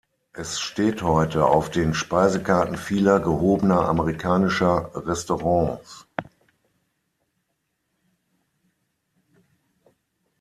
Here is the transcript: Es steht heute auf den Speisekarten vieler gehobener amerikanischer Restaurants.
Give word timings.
Es 0.33 0.59
steht 0.59 1.03
heute 1.03 1.45
auf 1.45 1.69
den 1.69 1.93
Speisekarten 1.93 2.75
vieler 2.75 3.19
gehobener 3.19 3.87
amerikanischer 3.87 4.89
Restaurants. 5.05 6.07